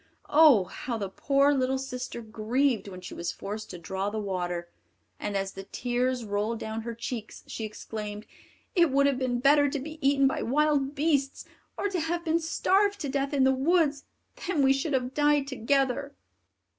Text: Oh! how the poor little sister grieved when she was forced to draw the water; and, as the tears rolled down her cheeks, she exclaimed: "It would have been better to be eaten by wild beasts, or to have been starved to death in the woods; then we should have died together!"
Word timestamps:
Oh! 0.29 0.63
how 0.63 0.97
the 0.97 1.09
poor 1.09 1.53
little 1.53 1.77
sister 1.77 2.23
grieved 2.23 2.87
when 2.87 3.01
she 3.01 3.13
was 3.13 3.31
forced 3.31 3.69
to 3.69 3.77
draw 3.77 4.09
the 4.09 4.17
water; 4.17 4.67
and, 5.19 5.37
as 5.37 5.51
the 5.51 5.65
tears 5.65 6.25
rolled 6.25 6.57
down 6.57 6.81
her 6.81 6.95
cheeks, 6.95 7.43
she 7.45 7.65
exclaimed: 7.65 8.25
"It 8.73 8.89
would 8.89 9.05
have 9.05 9.19
been 9.19 9.39
better 9.39 9.69
to 9.69 9.77
be 9.77 9.99
eaten 10.01 10.25
by 10.25 10.41
wild 10.41 10.95
beasts, 10.95 11.45
or 11.77 11.87
to 11.87 11.99
have 11.99 12.25
been 12.25 12.39
starved 12.39 12.99
to 13.01 13.09
death 13.09 13.31
in 13.31 13.43
the 13.43 13.53
woods; 13.53 14.05
then 14.47 14.63
we 14.63 14.73
should 14.73 14.93
have 14.93 15.13
died 15.13 15.45
together!" 15.45 16.15